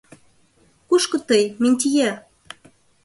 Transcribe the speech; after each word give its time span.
—Кушко 0.87 1.17
тый, 1.27 1.43
Минтье? 1.61 2.09